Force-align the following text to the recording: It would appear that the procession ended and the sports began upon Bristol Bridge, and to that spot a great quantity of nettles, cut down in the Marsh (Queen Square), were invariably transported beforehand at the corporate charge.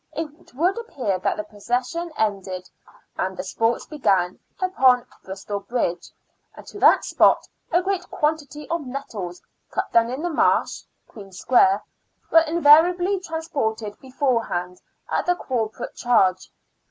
It 0.13 0.55
would 0.55 0.79
appear 0.79 1.19
that 1.19 1.37
the 1.37 1.43
procession 1.43 2.11
ended 2.17 2.67
and 3.19 3.37
the 3.37 3.43
sports 3.43 3.85
began 3.85 4.39
upon 4.59 5.05
Bristol 5.23 5.59
Bridge, 5.59 6.09
and 6.55 6.65
to 6.65 6.79
that 6.79 7.05
spot 7.05 7.47
a 7.71 7.83
great 7.83 8.09
quantity 8.09 8.67
of 8.71 8.87
nettles, 8.87 9.43
cut 9.69 9.91
down 9.91 10.09
in 10.09 10.23
the 10.23 10.29
Marsh 10.31 10.85
(Queen 11.07 11.31
Square), 11.31 11.83
were 12.31 12.39
invariably 12.39 13.19
transported 13.19 13.99
beforehand 13.99 14.81
at 15.11 15.27
the 15.27 15.35
corporate 15.35 15.93
charge. 15.93 16.49